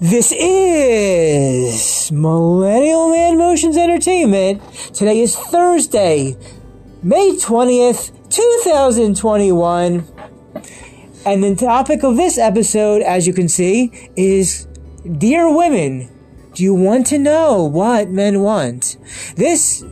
[0.00, 4.62] This is Millennial Man Motions Entertainment.
[4.94, 6.36] Today is Thursday,
[7.02, 10.06] May 20th, 2021.
[11.26, 14.68] And the topic of this episode, as you can see, is
[15.18, 16.08] Dear Women,
[16.54, 18.98] do you want to know what men want?
[19.34, 19.84] This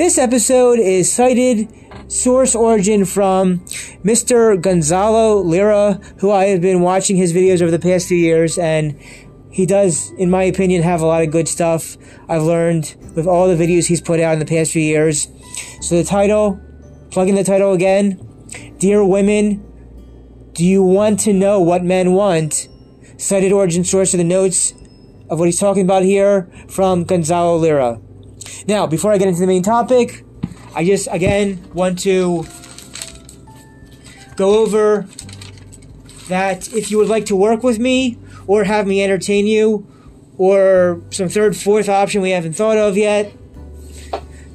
[0.00, 1.68] this episode is cited
[2.10, 3.58] source origin from
[4.02, 4.58] Mr.
[4.58, 8.98] Gonzalo Lira, who I have been watching his videos over the past few years, and
[9.50, 11.98] he does, in my opinion, have a lot of good stuff
[12.30, 15.28] I've learned with all the videos he's put out in the past few years.
[15.82, 16.58] So the title,
[17.10, 18.26] plug in the title again
[18.78, 19.62] Dear Women,
[20.54, 22.70] do you want to know what men want?
[23.18, 24.72] Cited origin source of the notes
[25.28, 28.00] of what he's talking about here from Gonzalo Lira.
[28.66, 30.24] Now, before I get into the main topic,
[30.74, 32.44] I just again want to
[34.36, 35.06] go over
[36.28, 38.16] that if you would like to work with me
[38.46, 39.86] or have me entertain you
[40.38, 43.32] or some third fourth option we haven't thought of yet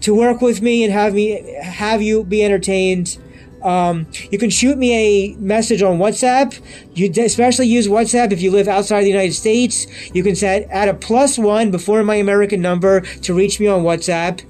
[0.02, 3.18] to work with me and have me have you be entertained
[3.66, 6.62] um, you can shoot me a message on WhatsApp.
[6.94, 9.88] You especially use WhatsApp if you live outside the United States.
[10.14, 13.82] You can set add a plus one before my American number to reach me on
[13.82, 14.44] WhatsApp.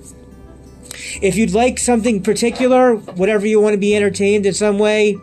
[1.21, 5.16] If you'd like something particular, whatever you want to be entertained in some way,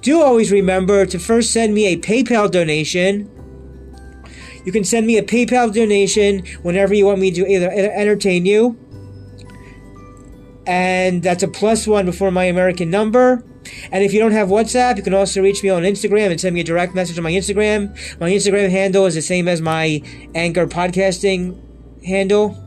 [0.00, 3.30] do always remember to first send me a PayPal donation.
[4.64, 8.76] You can send me a PayPal donation whenever you want me to either entertain you.
[10.66, 13.44] And that's a plus one before my American number.
[13.90, 16.54] And if you don't have WhatsApp, you can also reach me on Instagram and send
[16.54, 17.90] me a direct message on my Instagram.
[18.20, 20.02] My Instagram handle is the same as my
[20.34, 21.56] Anchor podcasting
[22.04, 22.62] handle.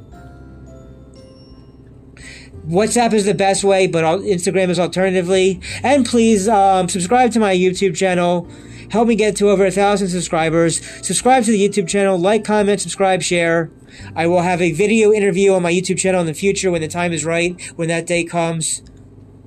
[2.67, 5.59] WhatsApp is the best way, but Instagram is alternatively.
[5.81, 8.47] And please um, subscribe to my YouTube channel.
[8.89, 10.83] Help me get to over a thousand subscribers.
[11.05, 12.17] Subscribe to the YouTube channel.
[12.17, 13.71] Like, comment, subscribe, share.
[14.15, 16.88] I will have a video interview on my YouTube channel in the future when the
[16.88, 17.59] time is right.
[17.75, 18.81] When that day comes,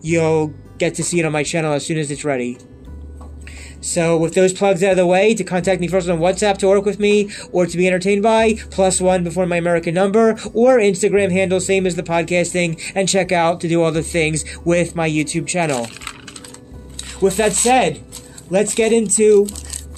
[0.01, 2.59] you'll get to see it on my channel as soon as it's ready.
[3.81, 6.69] So with those plugs out of the way, to contact me first on WhatsApp to
[6.69, 10.79] work with me or to be entertained by, plus one before my American number, or
[10.79, 14.95] Instagram handle, same as the podcasting, and check out to do all the things with
[14.95, 15.89] my YouTube channel.
[17.21, 18.05] With that said,
[18.53, 19.47] let's get into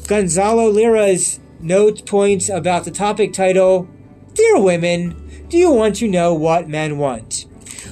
[0.06, 3.88] Gonzalo Lira's note points about the topic title,
[4.34, 7.46] Dear Women, do you want to know what men want?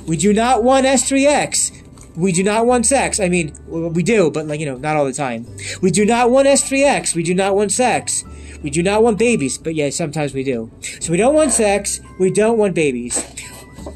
[0.06, 1.82] We do not want S3X
[2.14, 3.20] we do not want sex.
[3.20, 5.46] I mean, we do, but like, you know, not all the time.
[5.80, 7.14] We do not want S3X.
[7.14, 8.22] We do not want sex.
[8.62, 10.70] We do not want babies, but yeah, sometimes we do.
[11.00, 12.00] So we don't want sex.
[12.20, 13.24] We don't want babies.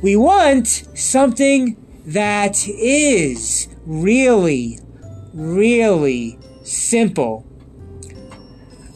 [0.03, 4.81] We want something that is really,
[5.35, 7.41] really simple.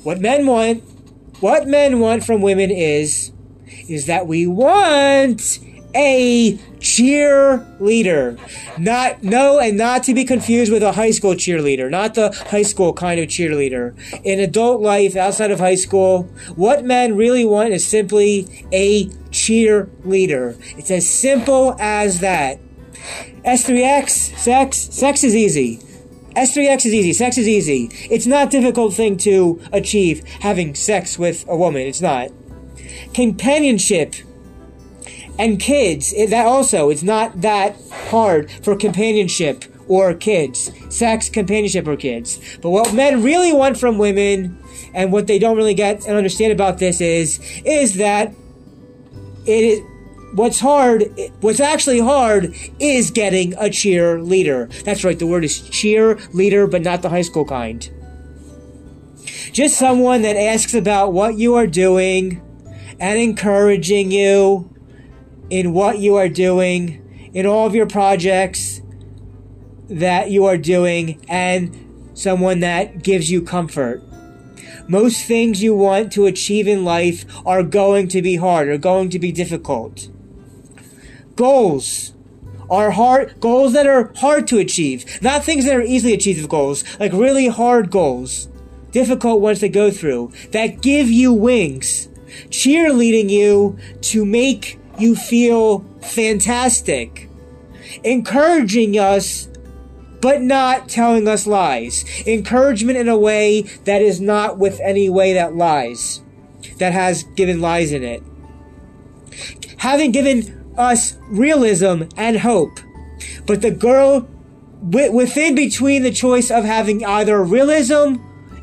[0.03, 0.83] What men want,
[1.41, 3.33] what men want from women is,
[3.89, 5.59] is that we want
[5.95, 8.39] a cheerleader.
[8.79, 12.63] Not no and not to be confused with a high school cheerleader, not the high
[12.63, 13.95] school kind of cheerleader.
[14.25, 16.25] In adult life outside of high school,
[16.57, 20.57] what men really want is simply a cheerleader.
[20.79, 22.59] It's as simple as that.
[23.45, 25.81] S3X, sex, sex is easy.
[26.37, 27.13] S3X is easy.
[27.13, 27.91] Sex is easy.
[28.11, 31.83] It's not a difficult thing to achieve having sex with a woman.
[31.83, 32.31] It's not.
[33.15, 34.15] Companionship
[35.39, 36.15] and kids.
[36.31, 37.77] That also, it's not that
[38.11, 42.39] hard for companionship or kids, sex, companionship, or kids.
[42.63, 44.57] But what men really want from women,
[44.95, 48.33] and what they don't really get and understand about this is, is that
[49.47, 49.81] it is
[50.33, 51.05] what's hard,
[51.41, 54.71] what's actually hard is getting a cheerleader.
[54.85, 57.89] That's right, the word is cheerleader, but not the high school kind.
[59.53, 62.41] Just someone that asks about what you are doing
[63.01, 64.71] and encouraging you
[65.49, 68.81] in what you are doing, in all of your projects
[69.89, 74.03] that you are doing, and someone that gives you comfort.
[74.87, 79.11] Most things you want to achieve in life are going to be hard, are going
[79.11, 80.09] to be difficult.
[81.37, 82.13] Goals
[82.71, 86.85] are hard, goals that are hard to achieve, not things that are easily achieved goals,
[87.01, 88.49] like really hard goals,
[88.93, 92.09] difficult ones to go through, that give you wings,
[92.49, 97.29] cheerleading you to make you feel fantastic,
[98.05, 99.49] encouraging us,
[100.21, 102.05] but not telling us lies.
[102.27, 106.21] Encouragement in a way that is not with any way that lies,
[106.79, 108.23] that has given lies in it.
[109.79, 112.81] Having given us realism and hope,
[113.47, 114.29] but the girl
[114.83, 118.17] within between the choice of having either realism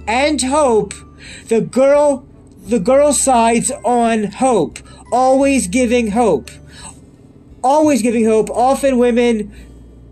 [0.08, 0.94] and hope,
[1.48, 2.28] the girl
[2.66, 4.80] the girl sides on hope,
[5.12, 6.50] always giving hope.
[7.64, 8.50] Always giving hope.
[8.50, 9.54] Often women,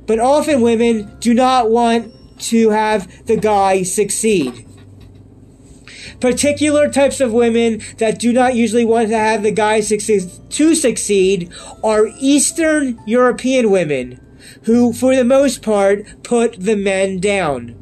[0.07, 4.64] but often women do not want to have the guy succeed.
[6.19, 10.75] Particular types of women that do not usually want to have the guy succeed, to
[10.75, 11.51] succeed
[11.83, 14.19] are Eastern European women
[14.63, 17.75] who, for the most part, put the men down.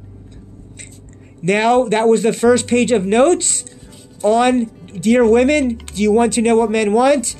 [1.42, 3.66] Now, that was the first page of notes
[4.24, 4.66] on
[5.00, 5.76] Dear Women.
[5.76, 7.36] Do you want to know what men want?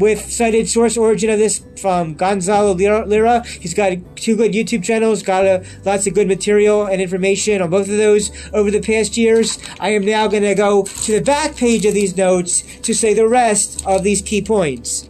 [0.00, 3.46] With cited source origin of this from Gonzalo Lira.
[3.46, 7.88] He's got two good YouTube channels, got lots of good material and information on both
[7.88, 9.58] of those over the past years.
[9.78, 13.14] I am now going to go to the back page of these notes to say
[13.14, 15.06] the rest of these key points.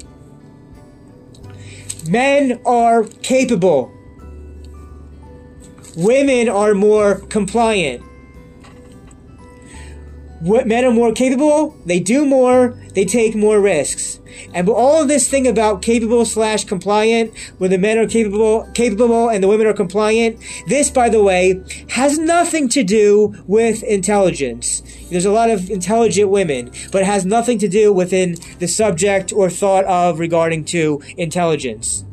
[2.08, 3.92] Men are capable.
[5.96, 8.02] Women are more compliant.
[10.40, 14.20] Men are more capable, they do more, they take more risks.
[14.54, 19.28] And all of this thing about capable slash compliant, where the men are capable, capable
[19.28, 24.82] and the women are compliant, this, by the way, has nothing to do with intelligence.
[25.10, 29.32] There's a lot of intelligent women, but it has nothing to do within the subject
[29.34, 32.04] or thought of regarding to intelligence.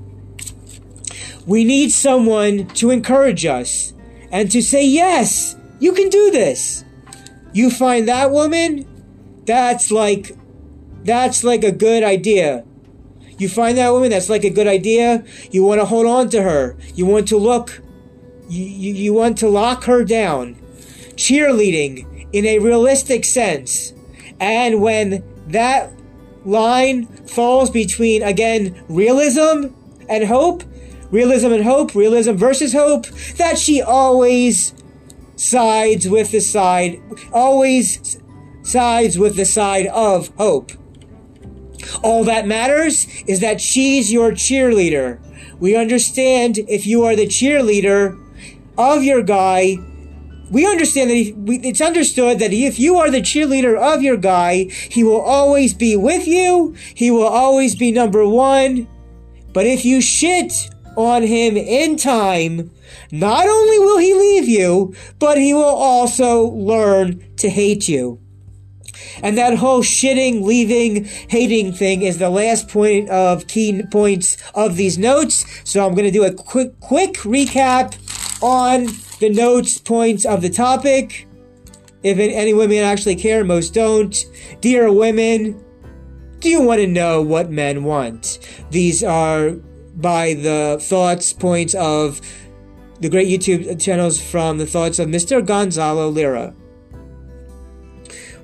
[1.46, 3.94] We need someone to encourage us
[4.32, 6.84] and to say, yes, you can do this.
[7.58, 8.86] You find that woman,
[9.48, 10.38] that's like
[11.04, 12.64] that's like a good idea.
[13.40, 15.26] You find that woman, that's like a good idea.
[15.50, 16.78] You want to hold on to her.
[16.94, 17.82] You want to look,
[18.48, 20.54] you, you, you want to lock her down.
[21.16, 23.92] Cheerleading in a realistic sense.
[24.40, 25.92] And when that
[26.46, 29.74] line falls between, again, realism
[30.08, 30.64] and hope,
[31.10, 33.08] realism and hope, realism versus hope,
[33.38, 34.76] that she always
[35.38, 37.02] sides with the side,
[37.32, 38.20] always
[38.64, 40.72] sides with the side of hope.
[42.04, 45.20] All that matters is that she's your cheerleader.
[45.60, 48.22] We understand if you are the cheerleader
[48.78, 49.78] of your guy,
[50.50, 54.18] we understand that he, we, it's understood that if you are the cheerleader of your
[54.18, 56.76] guy, he will always be with you.
[56.94, 58.88] He will always be number one.
[59.54, 62.72] But if you shit on him in time,
[63.12, 68.20] not only will he leave you, but he will also learn to hate you.
[69.22, 74.76] And that whole shitting, leaving, hating thing is the last point of key points of
[74.76, 75.46] these notes.
[75.64, 77.96] So I'm going to do a quick, quick recap
[78.42, 78.88] on
[79.20, 81.28] the notes points of the topic.
[82.02, 84.26] If any women actually care, most don't.
[84.62, 85.64] Dear women,
[86.40, 88.40] do you want to know what men want?
[88.72, 89.58] These are
[89.98, 92.22] by the thoughts points of
[93.00, 95.46] the great YouTube channels from the thoughts of Mr.
[95.46, 96.54] Gonzalo Lira.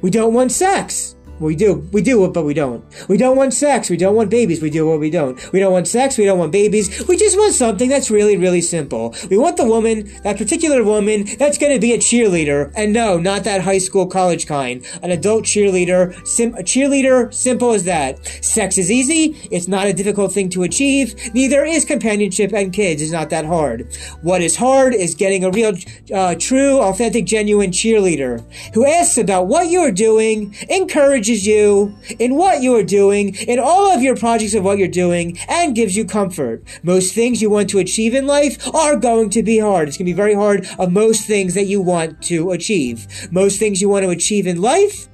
[0.02, 1.16] We don't want sex.
[1.44, 1.88] We do.
[1.92, 2.84] We do it, but we don't.
[3.10, 3.90] We don't want sex.
[3.90, 4.62] We don't want babies.
[4.62, 5.52] We do what we don't.
[5.52, 6.18] We don't want sex.
[6.18, 7.06] We don't want babies.
[7.08, 9.14] We just want something that's really, really simple.
[9.30, 12.72] We want the woman, that particular woman, that's going to be a cheerleader.
[12.78, 14.86] And no, not that high school, college kind.
[15.04, 16.16] An adult cheerleader.
[16.26, 18.26] Sim- a cheerleader, simple as that.
[18.44, 19.38] Sex is easy.
[19.52, 21.34] It's not a difficult thing to achieve.
[21.34, 23.02] Neither is companionship and kids.
[23.02, 23.94] It's not that hard.
[24.22, 25.74] What is hard is getting a real,
[26.14, 32.36] uh, true, authentic, genuine cheerleader who asks about what you're doing, encourages encourages you in
[32.36, 35.96] what you are doing, in all of your projects of what you're doing, and gives
[35.96, 36.64] you comfort.
[36.84, 39.88] Most things you want to achieve in life are going to be hard.
[39.88, 43.08] It's going to be very hard of most things that you want to achieve.
[43.32, 45.08] Most things you want to achieve in life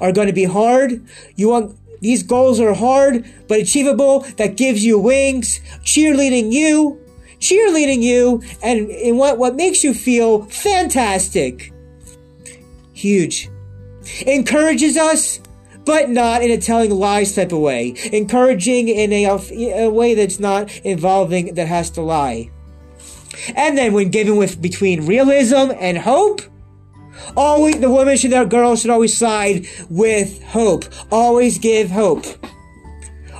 [0.00, 1.04] are going to be hard.
[1.36, 7.00] You want these goals are hard but achievable that gives you wings, cheerleading you,
[7.38, 11.72] cheerleading you, and in what, what makes you feel fantastic.
[12.92, 13.48] Huge
[14.26, 15.40] encourages us,
[15.84, 17.94] but not in a telling lies type of way.
[18.12, 22.50] Encouraging in a, a way that's not involving that has to lie.
[23.54, 26.40] And then when given with between realism and hope,
[27.36, 30.84] always the women should, their girls should always side with hope.
[31.10, 32.24] Always give hope.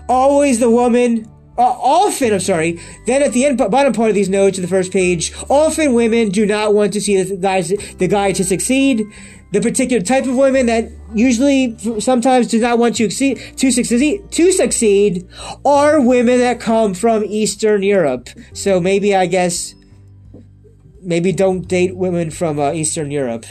[0.08, 2.80] Always the woman uh, often, I'm sorry.
[3.06, 6.46] Then at the end, bottom part of these notes the first page, often women do
[6.46, 9.06] not want to see the the guy to succeed
[9.54, 14.28] the particular type of women that usually sometimes do not want to succeed to succeed
[14.32, 15.28] to succeed
[15.64, 18.28] are women that come from Eastern Europe.
[18.52, 19.76] So maybe I guess
[21.02, 23.46] maybe don't date women from uh, Eastern Europe.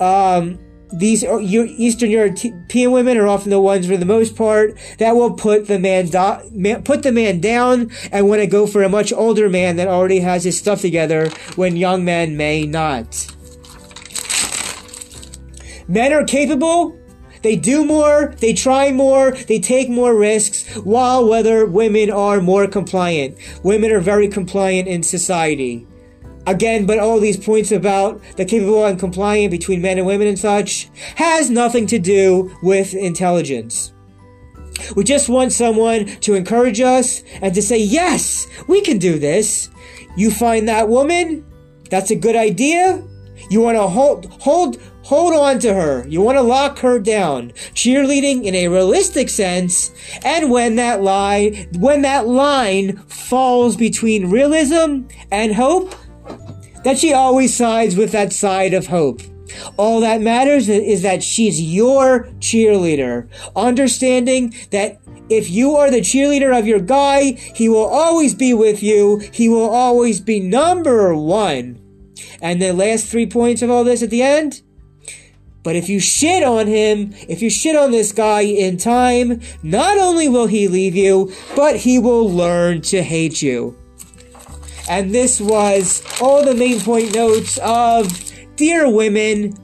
[0.00, 0.58] Um,
[0.92, 5.34] these oh, Eastern European women are often the ones, for the most part, that will
[5.34, 9.12] put the man, do- put the man down and want to go for a much
[9.12, 13.26] older man that already has his stuff together when young men may not.
[15.88, 16.96] Men are capable.
[17.42, 22.66] They do more, they try more, they take more risks, while whether women are more
[22.66, 23.38] compliant.
[23.64, 25.86] Women are very compliant in society.
[26.50, 30.36] Again, but all these points about the capable and compliant between men and women and
[30.36, 33.92] such has nothing to do with intelligence.
[34.96, 39.70] We just want someone to encourage us and to say, yes, we can do this.
[40.16, 41.46] You find that woman,
[41.88, 43.00] that's a good idea.
[43.48, 46.04] You want to hold, hold, hold on to her.
[46.08, 47.52] You want to lock her down.
[47.74, 49.92] Cheerleading in a realistic sense.
[50.24, 55.94] And when that line, when that line falls between realism and hope,
[56.84, 59.22] that she always sides with that side of hope.
[59.76, 63.28] All that matters is that she's your cheerleader.
[63.56, 68.82] Understanding that if you are the cheerleader of your guy, he will always be with
[68.82, 69.18] you.
[69.32, 71.80] He will always be number one.
[72.42, 74.62] And the last three points of all this at the end.
[75.62, 79.98] But if you shit on him, if you shit on this guy in time, not
[79.98, 83.76] only will he leave you, but he will learn to hate you.
[84.90, 88.08] And this was all the main point notes of
[88.56, 89.54] Dear women,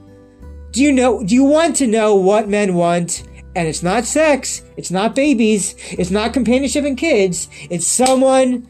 [0.71, 3.25] do you know, do you want to know what men want?
[3.56, 8.68] And it's not sex, it's not babies, it's not companionship and kids, it's someone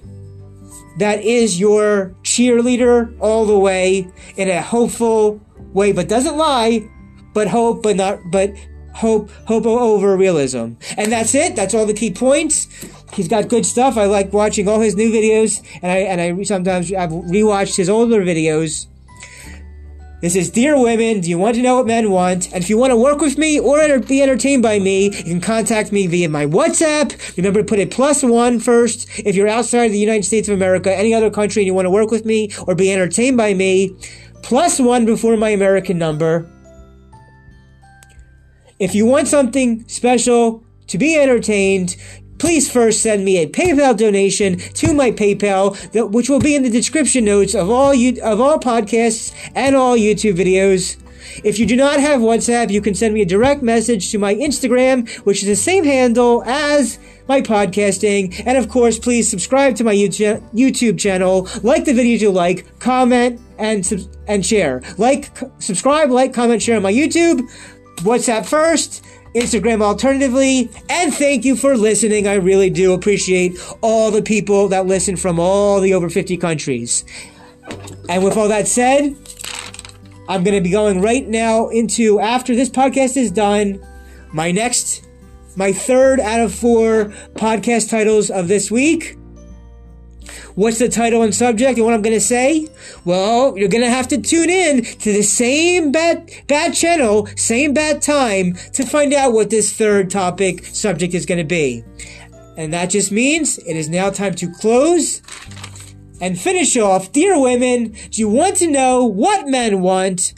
[0.99, 4.09] that is your cheerleader all the way
[4.39, 5.39] in a hopeful
[5.75, 6.89] way, but doesn't lie,
[7.35, 8.55] but hope, but not, but
[8.97, 10.73] hope, hope over realism.
[10.97, 11.57] And that's it.
[11.57, 12.69] That's all the key points.
[13.13, 13.97] He's got good stuff.
[13.97, 17.89] I like watching all his new videos, and I and I sometimes I've rewatched his
[17.89, 18.89] older videos
[20.23, 22.51] this is Dear Women, do you want to know what men want?
[22.53, 25.25] And if you want to work with me or enter- be entertained by me, you
[25.25, 27.37] can contact me via my WhatsApp.
[27.37, 30.91] Remember to put a plus one first if you're outside the United States of America,
[30.93, 33.95] any other country, and you want to work with me or be entertained by me.
[34.43, 36.51] Plus one before my American number.
[38.79, 41.97] If you want something special to be entertained,
[42.39, 46.63] please first send me a PayPal donation to my PayPal, that, which will be in
[46.63, 51.03] the description notes of all you, of all podcasts and all YouTube videos.
[51.43, 54.35] If you do not have WhatsApp, you can send me a direct message to my
[54.35, 58.43] Instagram, which is the same handle as my podcasting.
[58.47, 63.41] And of course, please subscribe to my YouTube channel, like the videos you like, comment,
[63.59, 64.83] and, and share.
[64.99, 67.43] Like, subscribe, like, comment, share on my YouTube.
[67.97, 69.05] WhatsApp first.
[69.35, 70.71] Instagram alternatively.
[70.89, 72.27] And thank you for listening.
[72.27, 77.05] I really do appreciate all the people that listen from all the over 50 countries.
[78.09, 79.15] And with all that said,
[80.29, 83.85] I'm going to be going right now into, after this podcast is done,
[84.33, 85.07] my next,
[85.55, 89.19] my third out of four podcast titles of this week.
[90.55, 92.69] What's the title and subject and what I'm going to say?
[93.05, 97.75] Well, you're going to have to tune in to the same bad, bad channel, same
[97.75, 101.85] bad time to find out what this third topic subject is going to be.
[102.57, 105.21] And that just means it is now time to close
[106.21, 107.13] and finish off.
[107.13, 110.35] Dear women, do you want to know what men want?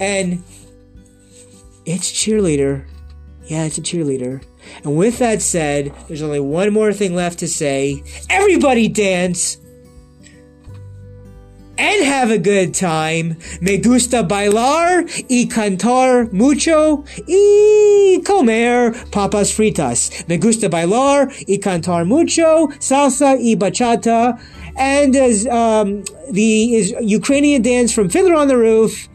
[0.00, 0.42] And
[1.84, 2.86] it's cheerleader.
[3.44, 4.42] Yeah, it's a cheerleader.
[4.84, 8.02] And with that said, there's only one more thing left to say.
[8.30, 9.58] Everybody dance!
[11.78, 13.36] and have a good time.
[13.60, 20.26] Me gusta bailar y cantar mucho y comer papas fritas.
[20.28, 24.40] Me gusta bailar y cantar mucho salsa y bachata.
[24.76, 29.08] And as um, the Ukrainian dance from Fiddler on the Roof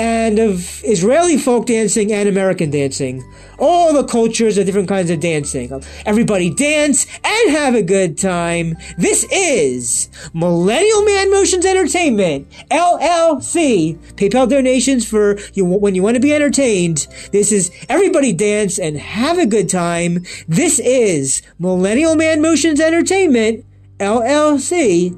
[0.00, 3.22] and of Israeli folk dancing and American dancing.
[3.58, 5.70] All the cultures of different kinds of dancing.
[6.06, 8.78] Everybody dance and have a good time.
[8.96, 13.98] This is Millennial Man Motions Entertainment, LLC.
[14.14, 17.06] PayPal donations for you when you want to be entertained.
[17.32, 20.24] This is everybody dance and have a good time.
[20.48, 23.66] This is Millennial Man Motions Entertainment,
[23.98, 25.14] LLC.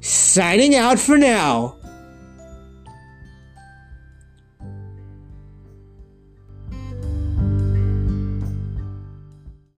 [0.00, 1.81] Signing out for now.